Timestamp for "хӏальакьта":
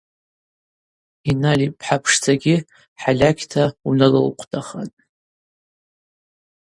3.01-3.63